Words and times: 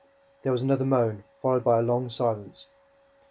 There 0.41 0.51
was 0.51 0.63
another 0.63 0.83
moan, 0.83 1.25
followed 1.43 1.63
by 1.63 1.77
a 1.77 1.83
long 1.83 2.09
silence. 2.09 2.69